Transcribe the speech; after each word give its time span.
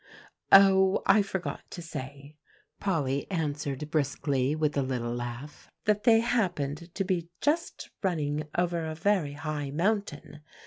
"Oh! 0.51 1.03
I 1.05 1.21
forgot 1.21 1.61
to 1.69 1.81
say," 1.83 2.35
Polly 2.79 3.29
answered 3.29 3.91
briskly, 3.91 4.55
with 4.55 4.75
a 4.75 4.81
little 4.81 5.13
laugh, 5.13 5.69
"that 5.85 6.05
they 6.05 6.21
happened 6.21 6.89
to 6.95 7.03
be 7.03 7.29
just 7.39 7.91
running 8.01 8.45
over 8.57 8.83
a 8.87 8.95
very 8.95 9.33
high 9.33 9.69
mountain. 9.69 10.41